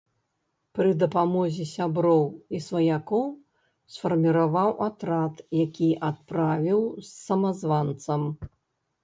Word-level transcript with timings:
Пры 0.77 0.93
дапамозе 1.01 1.65
сяброў 1.77 2.23
і 2.57 2.61
сваякоў 2.67 3.27
сфарміраваў 3.97 4.69
атрад, 4.87 5.45
які 5.61 5.89
адправіў 6.09 6.81
з 7.05 7.07
самазванцам. 7.27 8.21